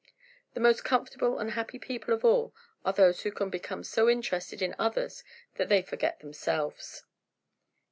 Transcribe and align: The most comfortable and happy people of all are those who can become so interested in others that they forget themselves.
The 0.55 0.59
most 0.59 0.83
comfortable 0.83 1.37
and 1.37 1.51
happy 1.51 1.77
people 1.77 2.11
of 2.11 2.25
all 2.25 2.55
are 2.83 2.91
those 2.91 3.21
who 3.21 3.29
can 3.31 3.51
become 3.51 3.83
so 3.83 4.09
interested 4.09 4.59
in 4.59 4.73
others 4.79 5.23
that 5.57 5.69
they 5.69 5.83
forget 5.83 6.21
themselves. 6.21 7.03